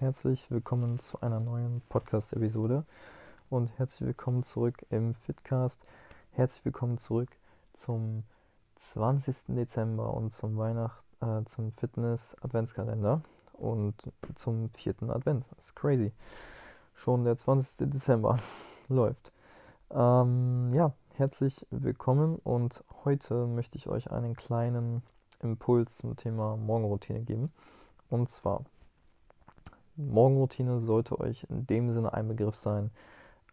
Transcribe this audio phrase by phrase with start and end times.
[0.00, 2.84] herzlich willkommen zu einer neuen Podcast-Episode
[3.50, 5.88] und herzlich willkommen zurück im Fitcast.
[6.30, 7.30] Herzlich willkommen zurück
[7.72, 8.22] zum
[8.76, 9.56] 20.
[9.56, 13.22] Dezember und zum Weihnacht, äh, zum Fitness-Adventskalender
[13.54, 13.94] und
[14.36, 15.44] zum vierten Advent.
[15.56, 16.12] Das ist crazy.
[16.94, 17.90] Schon der 20.
[17.90, 18.36] Dezember
[18.88, 19.32] läuft.
[19.90, 25.02] Ähm, ja, herzlich willkommen und heute möchte ich euch einen kleinen
[25.40, 27.52] Impuls zum Thema Morgenroutine geben.
[28.10, 28.64] Und zwar,
[29.98, 32.90] Morgenroutine sollte euch in dem Sinne ein Begriff sein.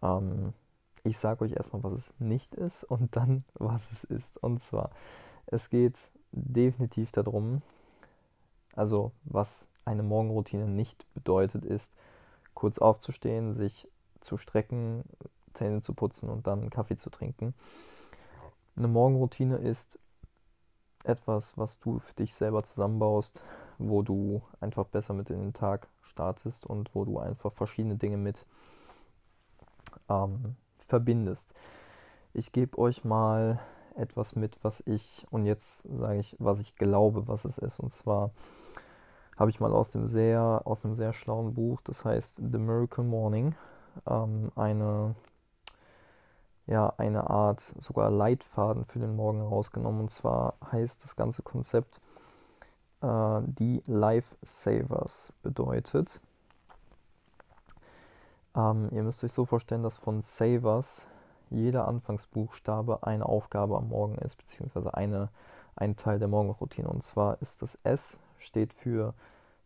[0.02, 0.54] Ähm,
[1.04, 4.42] ich sage euch erstmal, was es nicht ist und dann, was es ist.
[4.42, 4.92] Und zwar,
[5.48, 6.00] es geht
[6.32, 7.62] definitiv darum,
[8.76, 11.96] also was eine Morgenroutine nicht bedeutet, ist,
[12.54, 13.88] kurz aufzustehen, sich
[14.22, 15.04] zu strecken,
[15.54, 17.54] Zähne zu putzen und dann Kaffee zu trinken.
[18.76, 20.00] Eine Morgenroutine ist
[21.04, 23.44] etwas, was du für dich selber zusammenbaust,
[23.78, 28.18] wo du einfach besser mit in den Tag startest und wo du einfach verschiedene Dinge
[28.18, 28.46] mit
[30.10, 31.54] ähm, verbindest.
[32.34, 33.60] Ich gebe euch mal
[33.96, 37.80] etwas mit, was ich, und jetzt sage ich, was ich glaube, was es ist.
[37.80, 38.32] Und zwar
[39.38, 43.04] habe ich mal aus dem sehr, aus einem sehr schlauen Buch, das heißt The Miracle
[43.04, 43.56] Morning,
[44.08, 45.16] ähm, eine,
[46.68, 50.02] ja, eine Art sogar Leitfaden für den Morgen rausgenommen.
[50.02, 52.00] Und zwar heißt das ganze Konzept
[53.06, 56.20] äh, die Lifesavers bedeutet.
[58.56, 61.08] Ähm, ihr müsst euch so vorstellen, dass von Savers
[61.52, 65.30] jeder Anfangsbuchstabe eine Aufgabe am Morgen ist, beziehungsweise eine,
[65.76, 66.88] ein Teil der Morgenroutine.
[66.88, 69.14] Und zwar ist das S steht für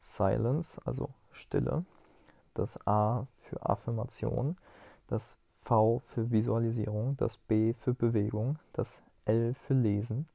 [0.01, 1.85] Silence, also Stille,
[2.53, 4.57] das A für Affirmation,
[5.07, 10.27] das V für Visualisierung, das B für Bewegung, das L für Lesen,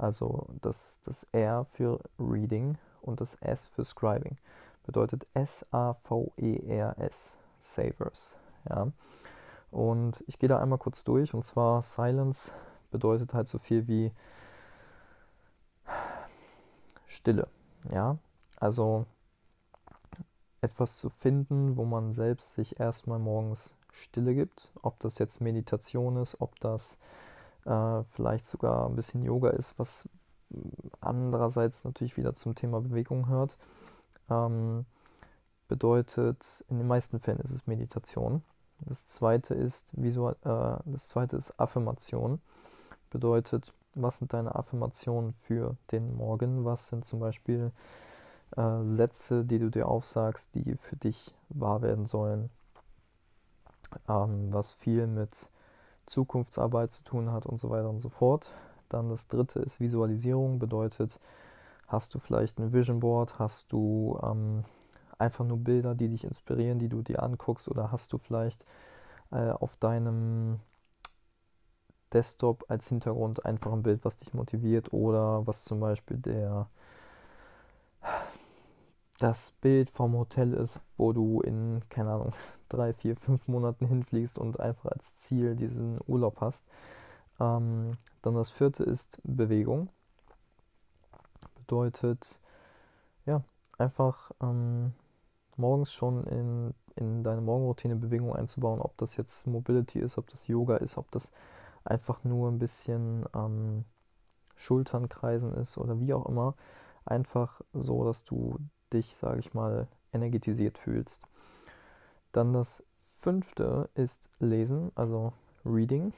[0.00, 4.36] also das, das R für Reading und das S für Scribing.
[4.84, 8.36] Bedeutet S-A-V-E-R-S, Savers.
[8.68, 8.90] Ja.
[9.70, 12.52] Und ich gehe da einmal kurz durch und zwar Silence
[12.90, 14.12] bedeutet halt so viel wie
[17.06, 17.46] Stille.
[17.94, 18.18] Ja,
[18.56, 19.06] also
[20.60, 24.72] etwas zu finden, wo man selbst sich erstmal morgens Stille gibt.
[24.82, 26.98] Ob das jetzt Meditation ist, ob das
[27.64, 30.08] äh, vielleicht sogar ein bisschen Yoga ist, was
[31.00, 33.56] andererseits natürlich wieder zum Thema Bewegung hört.
[34.28, 34.86] Ähm,
[35.68, 38.42] bedeutet, in den meisten Fällen ist es Meditation.
[38.80, 42.40] Das zweite ist Visual, äh, das zweite ist Affirmation.
[43.10, 46.64] Bedeutet, was sind deine Affirmationen für den Morgen?
[46.64, 47.72] Was sind zum Beispiel
[48.56, 52.50] äh, Sätze, die du dir aufsagst, die für dich wahr werden sollen?
[54.08, 55.48] Ähm, was viel mit
[56.10, 58.52] Zukunftsarbeit zu tun hat und so weiter und so fort.
[58.88, 61.20] Dann das dritte ist Visualisierung, bedeutet,
[61.86, 64.64] hast du vielleicht ein Vision Board, hast du ähm,
[65.18, 68.66] einfach nur Bilder, die dich inspirieren, die du dir anguckst, oder hast du vielleicht
[69.30, 70.60] äh, auf deinem
[72.12, 76.68] Desktop als Hintergrund einfach ein Bild, was dich motiviert oder was zum Beispiel der
[79.20, 82.32] das Bild vom Hotel ist, wo du in, keine Ahnung,
[82.68, 86.64] drei, vier, fünf Monaten hinfliegst und einfach als Ziel diesen Urlaub hast.
[87.38, 87.92] Ähm,
[88.22, 89.90] dann das vierte ist Bewegung.
[91.54, 92.40] Bedeutet,
[93.26, 93.42] ja,
[93.78, 94.94] einfach ähm,
[95.56, 100.48] morgens schon in, in deine Morgenroutine Bewegung einzubauen, ob das jetzt Mobility ist, ob das
[100.48, 101.30] Yoga ist, ob das
[101.84, 103.84] einfach nur ein bisschen ähm,
[104.56, 106.54] Schultern kreisen ist oder wie auch immer.
[107.04, 108.58] Einfach so, dass du
[108.92, 111.22] dich, sage ich mal, energetisiert fühlst.
[112.32, 112.82] Dann das
[113.18, 115.32] fünfte ist Lesen, also
[115.64, 116.12] Reading.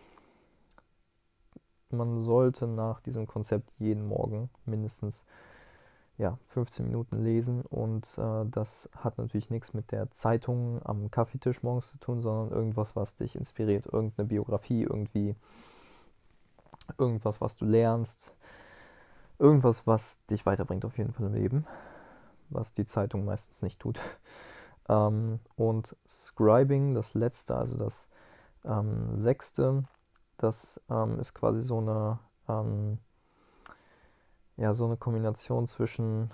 [1.91, 5.25] Man sollte nach diesem Konzept jeden Morgen mindestens
[6.19, 11.63] ja, 15 Minuten lesen und äh, das hat natürlich nichts mit der Zeitung am Kaffeetisch
[11.63, 15.35] morgens zu tun, sondern irgendwas, was dich inspiriert, irgendeine Biografie, irgendwie
[16.99, 18.35] irgendwas, was du lernst,
[19.39, 21.67] irgendwas, was dich weiterbringt auf jeden Fall im Leben,
[22.55, 24.01] was die Zeitung meistens nicht tut.
[24.89, 28.09] Ähm, und Scribing, das letzte, also das
[28.65, 29.85] ähm, sechste,
[30.39, 32.19] das ähm, ist quasi so eine,
[32.49, 32.99] ähm,
[34.57, 36.33] ja, so eine Kombination zwischen,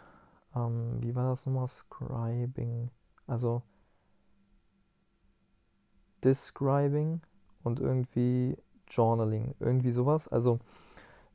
[0.56, 1.68] ähm, wie war das nochmal?
[1.68, 2.90] Scribing,
[3.26, 3.60] also
[6.24, 7.20] Describing
[7.62, 8.56] und irgendwie
[8.88, 10.26] Journaling, irgendwie sowas.
[10.28, 10.58] Also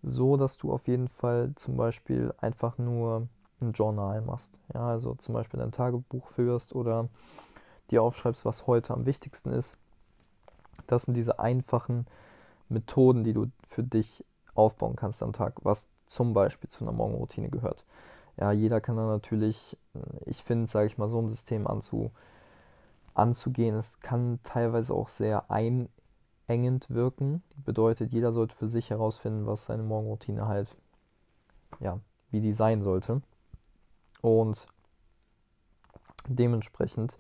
[0.02, 3.28] so, dass du auf jeden Fall zum Beispiel einfach nur
[3.64, 4.52] ein Journal machst.
[4.74, 7.10] Ja, also zum Beispiel dein Tagebuch führst oder
[7.92, 9.78] dir aufschreibst, was heute am wichtigsten ist.
[10.88, 12.06] Das sind diese einfachen
[12.70, 14.26] Methoden, die du für dich
[14.56, 17.86] aufbauen kannst am Tag, was zum Beispiel zu einer Morgenroutine gehört.
[18.38, 19.78] Ja, jeder kann da natürlich,
[20.26, 22.12] ich finde, sage ich mal, so ein System anzu,
[23.14, 23.76] anzugehen.
[23.76, 27.44] Es kann teilweise auch sehr einengend wirken.
[27.64, 30.76] Bedeutet, jeder sollte für sich herausfinden, was seine Morgenroutine halt,
[31.80, 32.00] ja,
[32.32, 33.22] wie die sein sollte.
[34.24, 34.68] Und
[36.30, 37.18] dementsprechend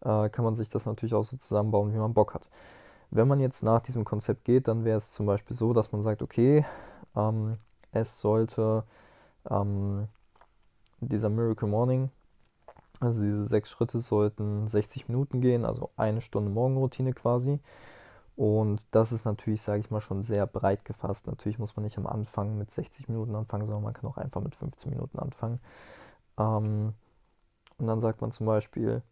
[0.00, 2.48] äh, kann man sich das natürlich auch so zusammenbauen, wie man Bock hat.
[3.10, 6.02] Wenn man jetzt nach diesem Konzept geht, dann wäre es zum Beispiel so, dass man
[6.02, 6.64] sagt, okay,
[7.14, 7.58] ähm,
[7.92, 8.84] es sollte
[9.50, 10.08] ähm,
[11.00, 12.10] dieser Miracle Morning,
[12.98, 17.60] also diese sechs Schritte sollten 60 Minuten gehen, also eine Stunde Morgenroutine quasi.
[18.36, 21.26] Und das ist natürlich, sage ich mal, schon sehr breit gefasst.
[21.26, 24.40] Natürlich muss man nicht am Anfang mit 60 Minuten anfangen, sondern man kann auch einfach
[24.40, 25.60] mit 15 Minuten anfangen.
[26.38, 26.94] Ähm,
[27.78, 29.02] und dann sagt man zum Beispiel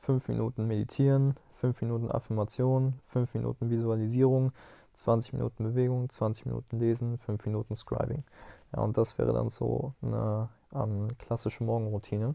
[0.00, 4.52] 5 Minuten meditieren, 5 Minuten Affirmation, 5 Minuten Visualisierung,
[4.94, 8.24] 20 Minuten Bewegung, 20 Minuten Lesen, 5 Minuten Scribing.
[8.74, 12.34] Ja, und das wäre dann so eine ähm, klassische Morgenroutine.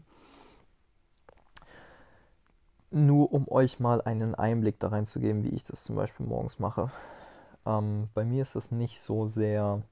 [2.90, 6.90] Nur um euch mal einen Einblick da reinzugeben, wie ich das zum Beispiel morgens mache.
[7.66, 9.82] Ähm, bei mir ist das nicht so sehr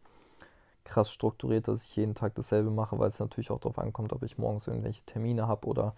[0.84, 4.23] krass strukturiert, dass ich jeden Tag dasselbe mache, weil es natürlich auch darauf ankommt, ob
[4.23, 5.94] ich morgens irgendwelche Termine habe oder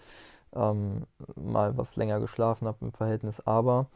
[0.54, 3.40] ähm, mal was länger geschlafen habe im Verhältnis.
[3.40, 3.86] Aber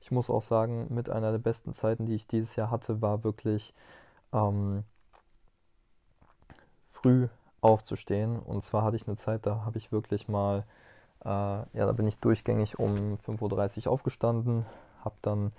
[0.00, 3.24] ich muss auch sagen, mit einer der besten Zeiten, die ich dieses Jahr hatte, war
[3.24, 3.74] wirklich
[4.32, 4.84] ähm,
[6.90, 7.28] früh
[7.60, 8.38] aufzustehen.
[8.38, 10.64] Und zwar hatte ich eine Zeit, da habe ich wirklich mal,
[11.24, 14.66] äh, ja, da bin ich durchgängig um 5.30 Uhr aufgestanden,
[15.04, 15.52] habe dann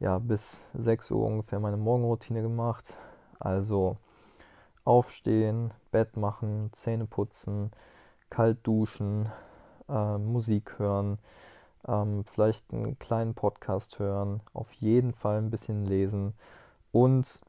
[0.00, 2.96] ja bis 6 Uhr ungefähr meine Morgenroutine gemacht.
[3.42, 3.96] Also
[4.84, 7.72] aufstehen, Bett machen, Zähne putzen,
[8.30, 9.28] kalt duschen,
[9.88, 11.18] äh, Musik hören,
[11.88, 16.34] ähm, vielleicht einen kleinen Podcast hören, auf jeden Fall ein bisschen lesen
[16.92, 17.40] und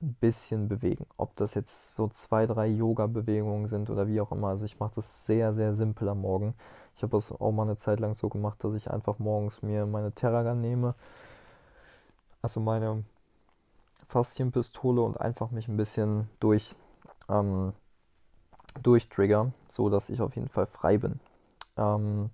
[0.00, 1.06] ein bisschen bewegen.
[1.16, 4.48] Ob das jetzt so zwei, drei Yoga-Bewegungen sind oder wie auch immer.
[4.48, 6.54] Also ich mache das sehr, sehr simpel am Morgen.
[6.94, 9.86] Ich habe das auch mal eine Zeit lang so gemacht, dass ich einfach morgens mir
[9.86, 10.94] meine Terragan nehme,
[12.42, 13.04] also meine
[14.08, 16.74] Faszienpistole und einfach mich ein bisschen durch
[17.28, 17.72] ähm,
[18.82, 21.20] durchtrigger, so dass ich auf jeden Fall frei bin.
[21.76, 22.30] Ähm,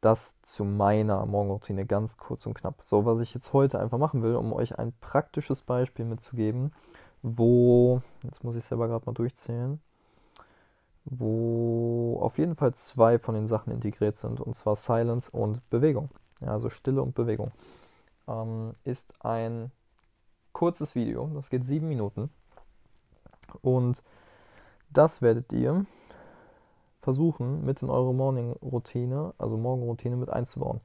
[0.00, 2.82] das zu meiner Morgenroutine ganz kurz und knapp.
[2.82, 6.72] So, was ich jetzt heute einfach machen will, um euch ein praktisches Beispiel mitzugeben,
[7.22, 9.78] wo, jetzt muss ich selber gerade mal durchzählen,
[11.04, 16.08] wo auf jeden Fall zwei von den Sachen integriert sind, und zwar Silence und Bewegung.
[16.40, 17.52] Ja, also Stille und Bewegung.
[18.26, 19.70] Ähm, ist ein
[20.52, 22.30] kurzes Video, das geht sieben Minuten.
[23.62, 24.02] Und
[24.90, 25.86] das werdet ihr
[27.00, 30.80] versuchen, mit in eure Morning-Routine, also Morgenroutine mit einzubauen.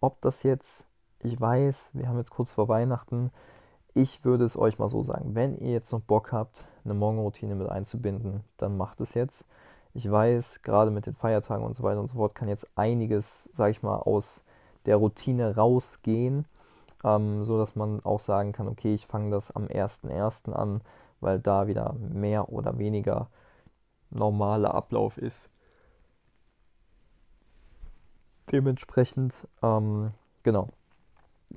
[0.00, 0.86] Ob das jetzt,
[1.20, 3.30] ich weiß, wir haben jetzt kurz vor Weihnachten,
[3.94, 7.54] ich würde es euch mal so sagen, wenn ihr jetzt noch Bock habt, eine Morgenroutine
[7.54, 9.44] mit einzubinden, dann macht es jetzt.
[9.92, 13.50] Ich weiß, gerade mit den Feiertagen und so weiter und so fort kann jetzt einiges,
[13.52, 14.42] sage ich mal, aus
[14.86, 16.46] der Routine rausgehen,
[17.04, 20.52] ähm, so dass man auch sagen kann, okay, ich fange das am 1.1.
[20.52, 20.82] an,
[21.20, 23.28] weil da wieder mehr oder weniger
[24.10, 25.48] normaler Ablauf ist.
[28.50, 30.12] Dementsprechend, ähm,
[30.42, 30.68] genau,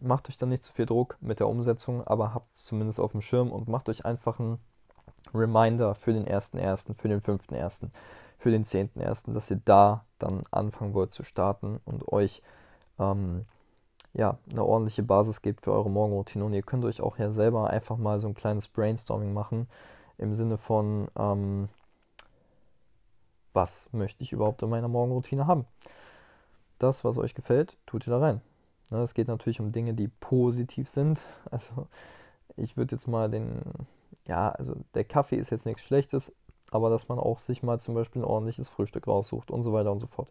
[0.01, 3.11] macht euch dann nicht zu viel Druck mit der Umsetzung, aber habt es zumindest auf
[3.11, 4.59] dem Schirm und macht euch einfach einen
[5.33, 7.89] Reminder für den 1.1., für den 5.1.,
[8.37, 12.41] für den 10.1., dass ihr da dann anfangen wollt zu starten und euch
[12.99, 13.45] ähm,
[14.15, 16.45] ja, eine ordentliche Basis gebt für eure Morgenroutine.
[16.45, 19.67] Und ihr könnt euch auch ja selber einfach mal so ein kleines Brainstorming machen
[20.17, 21.67] im Sinne von, ähm,
[23.53, 25.65] was möchte ich überhaupt in meiner Morgenroutine haben.
[26.79, 28.41] Das, was euch gefällt, tut ihr da rein.
[28.89, 31.21] Ne, es geht natürlich um Dinge, die positiv sind.
[31.51, 31.87] Also
[32.57, 33.61] ich würde jetzt mal den,
[34.25, 36.33] ja, also der Kaffee ist jetzt nichts Schlechtes,
[36.71, 39.91] aber dass man auch sich mal zum Beispiel ein ordentliches Frühstück raussucht und so weiter
[39.91, 40.29] und so fort.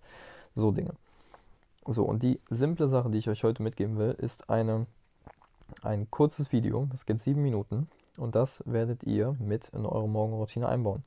[0.55, 0.95] So Dinge.
[1.87, 4.87] So, und die simple Sache, die ich euch heute mitgeben will, ist eine,
[5.83, 6.89] ein kurzes Video.
[6.91, 11.05] Das geht sieben Minuten und das werdet ihr mit in eure Morgenroutine einbauen.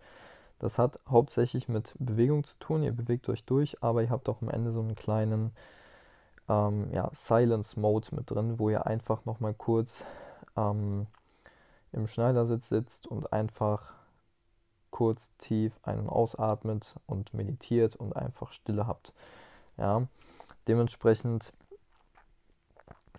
[0.60, 2.84] Das hat hauptsächlich mit Bewegung zu tun.
[2.84, 5.51] Ihr bewegt euch durch, aber ihr habt auch am Ende so einen kleinen
[6.48, 10.05] ähm, ja, Silence Mode mit drin, wo ihr einfach nochmal kurz
[10.55, 11.07] ähm,
[11.91, 13.93] im Schneidersitz sitzt und einfach
[14.91, 19.13] kurz tief ein- und ausatmet und meditiert und einfach Stille habt.
[19.77, 20.07] Ja,
[20.67, 21.53] dementsprechend,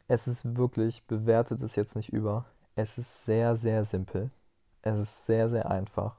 [0.06, 2.46] es ist wirklich, bewertet es jetzt nicht über.
[2.76, 4.30] Es ist sehr, sehr simpel.
[4.82, 6.16] Es ist sehr, sehr einfach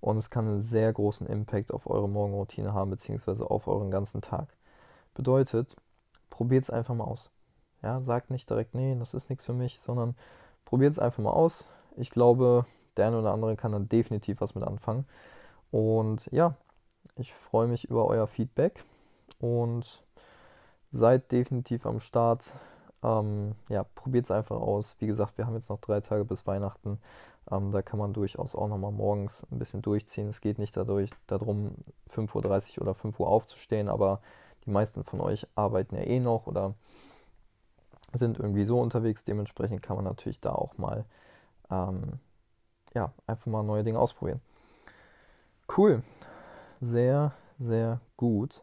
[0.00, 4.22] und es kann einen sehr großen Impact auf eure Morgenroutine haben, beziehungsweise auf euren ganzen
[4.22, 4.48] Tag.
[5.14, 5.76] Bedeutet,
[6.30, 7.30] probiert es einfach mal aus.
[7.82, 10.14] Ja, sagt nicht direkt, nee, das ist nichts für mich, sondern
[10.64, 11.68] probiert es einfach mal aus.
[11.96, 15.06] Ich glaube, der eine oder andere kann dann definitiv was mit anfangen.
[15.70, 16.54] Und ja,
[17.16, 18.84] ich freue mich über euer Feedback
[19.38, 20.02] und
[20.92, 22.54] seid definitiv am Start.
[23.02, 24.96] Ähm, ja, probiert es einfach aus.
[24.98, 26.98] Wie gesagt, wir haben jetzt noch drei Tage bis Weihnachten.
[27.50, 30.28] Ähm, da kann man durchaus auch nochmal morgens ein bisschen durchziehen.
[30.28, 31.74] Es geht nicht dadurch, darum,
[32.08, 34.20] 5.30 Uhr oder 5 Uhr aufzustehen, aber
[34.66, 36.74] die meisten von euch arbeiten ja eh noch oder
[38.12, 39.24] sind irgendwie so unterwegs.
[39.24, 41.04] Dementsprechend kann man natürlich da auch mal
[41.70, 42.18] ähm,
[42.94, 44.40] ja, einfach mal neue Dinge ausprobieren.
[45.76, 46.02] Cool.
[46.80, 48.62] Sehr, sehr gut.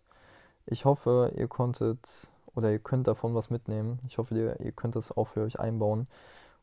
[0.70, 2.00] Ich hoffe, ihr konntet
[2.54, 4.00] oder ihr könnt davon was mitnehmen.
[4.08, 6.08] Ich hoffe, ihr, ihr könnt das auch für euch einbauen.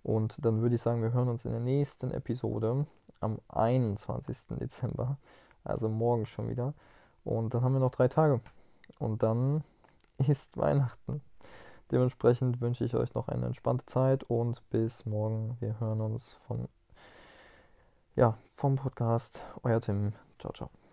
[0.03, 2.87] Und dann würde ich sagen, wir hören uns in der nächsten Episode
[3.21, 4.59] am 21.
[4.61, 5.17] Dezember,
[5.65, 6.75] also morgen schon wieder.
[7.25, 8.41] Und dann haben wir noch drei Tage.
[8.99, 9.65] Und dann
[10.19, 11.23] ist Weihnachten.
[11.91, 15.57] Dementsprechend wünsche ich euch noch eine entspannte Zeit und bis morgen.
[15.61, 16.69] Wir hören uns von,
[18.17, 19.43] ja, vom Podcast.
[19.63, 20.13] Euer Tim.
[20.39, 20.84] Ciao, ciao.